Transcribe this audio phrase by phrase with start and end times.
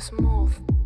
[0.00, 0.79] smooth.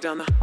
[0.00, 0.35] Down the.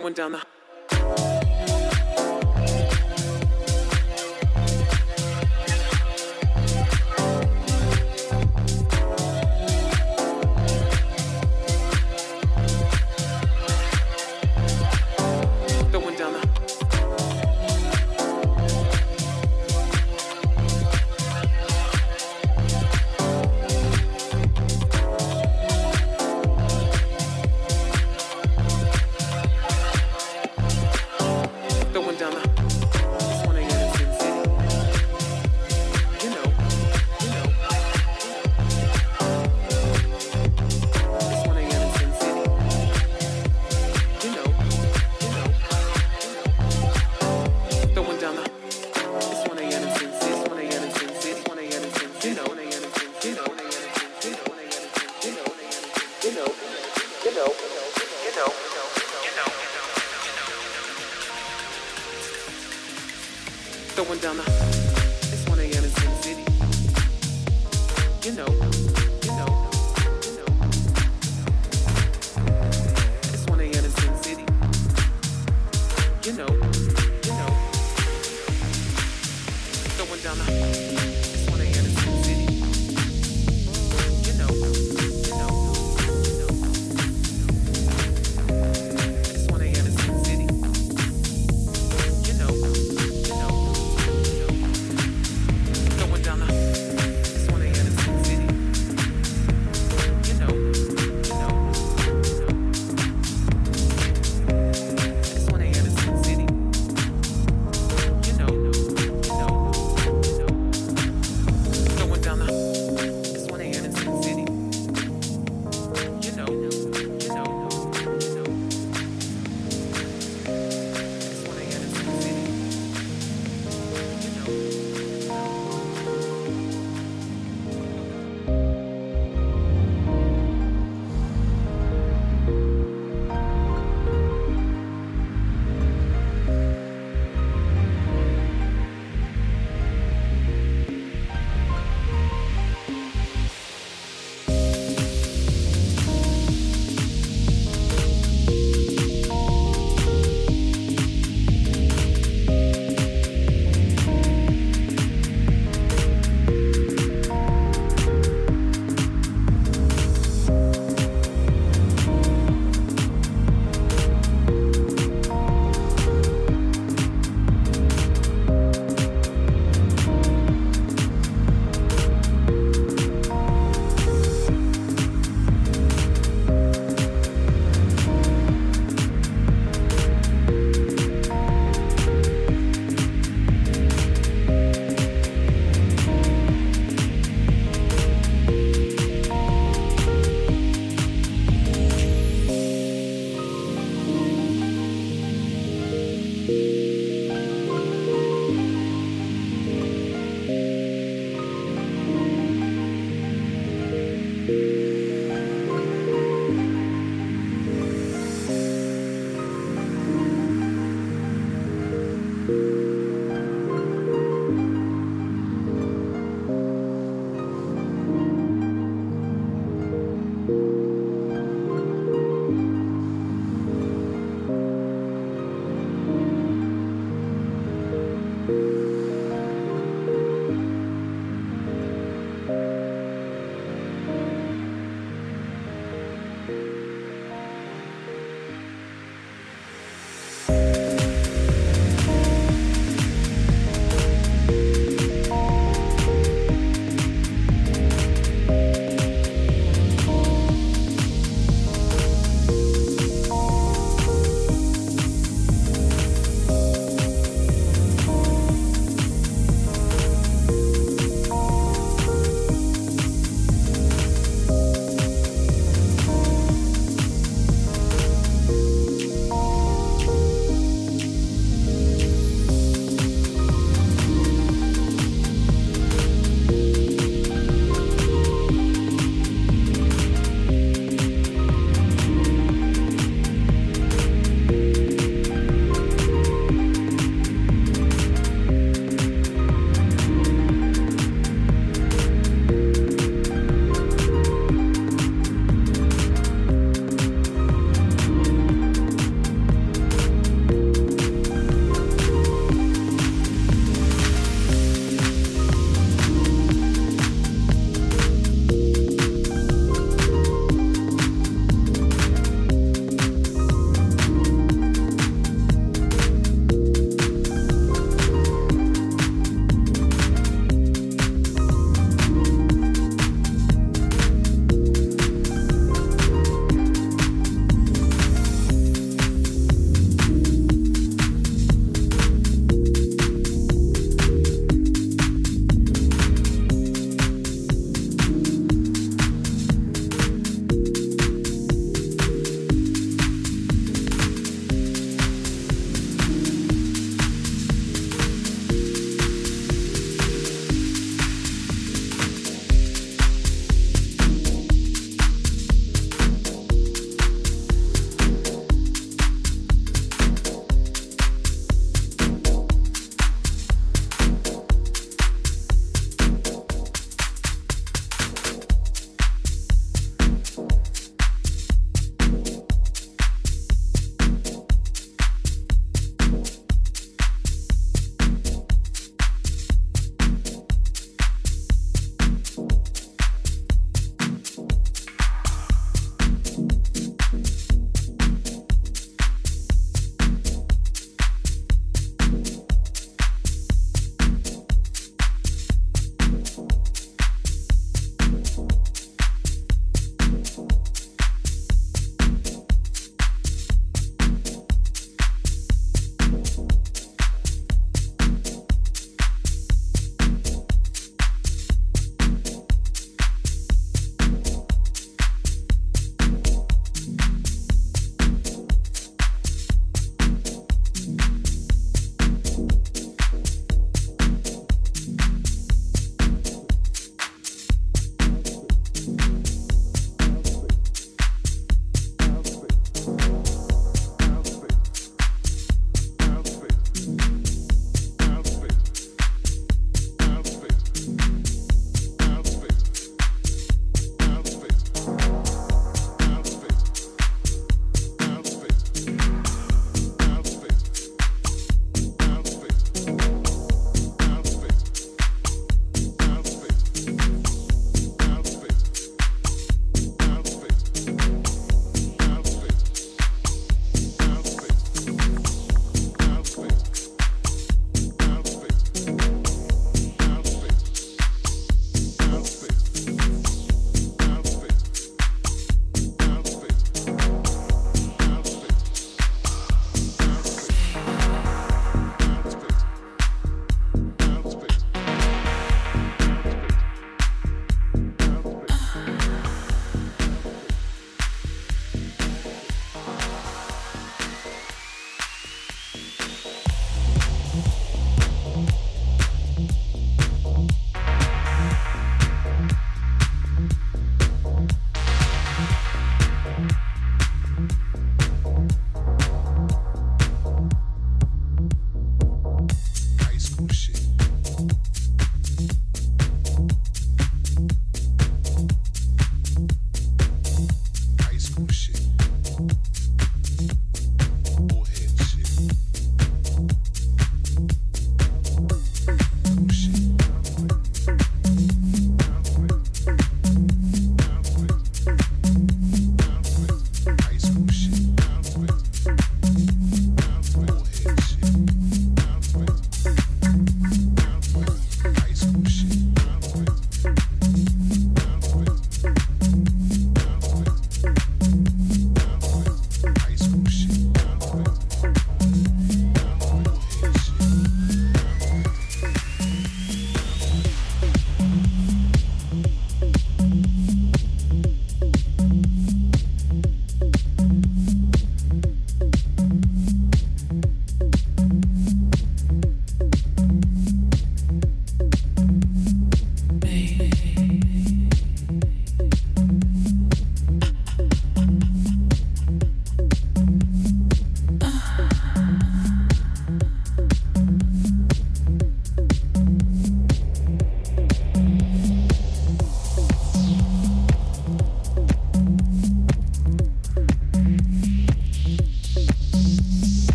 [0.00, 0.49] Throwing down the